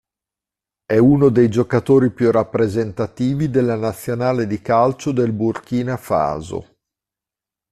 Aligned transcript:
È 0.87 0.97
uno 0.97 1.29
dei 1.29 1.47
giocatori 1.47 2.09
più 2.09 2.31
rappresentativi 2.31 3.51
della 3.51 3.75
nazionale 3.75 4.47
di 4.47 4.59
calcio 4.59 5.11
del 5.11 5.31
Burkina 5.31 5.95
Faso. 5.95 6.75